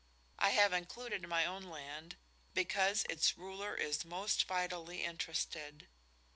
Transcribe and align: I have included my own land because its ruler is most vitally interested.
I 0.39 0.49
have 0.49 0.73
included 0.73 1.27
my 1.29 1.45
own 1.45 1.61
land 1.61 2.15
because 2.55 3.05
its 3.07 3.37
ruler 3.37 3.75
is 3.75 4.03
most 4.03 4.45
vitally 4.47 5.03
interested. 5.03 5.89